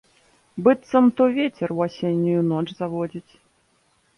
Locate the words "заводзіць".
2.81-3.31